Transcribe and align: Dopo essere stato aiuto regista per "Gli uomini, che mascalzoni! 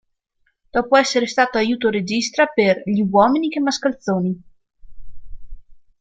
Dopo 0.71 0.97
essere 0.97 1.27
stato 1.27 1.59
aiuto 1.59 1.91
regista 1.91 2.47
per 2.47 2.81
"Gli 2.85 3.07
uomini, 3.07 3.49
che 3.49 3.59
mascalzoni! 3.59 4.41